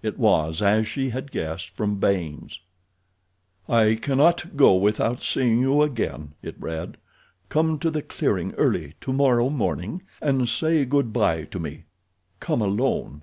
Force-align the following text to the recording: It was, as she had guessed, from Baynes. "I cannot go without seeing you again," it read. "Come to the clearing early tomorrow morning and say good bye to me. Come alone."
It 0.00 0.16
was, 0.16 0.62
as 0.62 0.86
she 0.86 1.10
had 1.10 1.32
guessed, 1.32 1.70
from 1.70 1.98
Baynes. 1.98 2.60
"I 3.68 3.98
cannot 4.00 4.56
go 4.56 4.76
without 4.76 5.24
seeing 5.24 5.58
you 5.58 5.82
again," 5.82 6.34
it 6.40 6.54
read. 6.60 6.98
"Come 7.48 7.80
to 7.80 7.90
the 7.90 8.00
clearing 8.02 8.52
early 8.54 8.94
tomorrow 9.00 9.50
morning 9.50 10.02
and 10.20 10.48
say 10.48 10.84
good 10.84 11.12
bye 11.12 11.46
to 11.46 11.58
me. 11.58 11.86
Come 12.38 12.62
alone." 12.62 13.22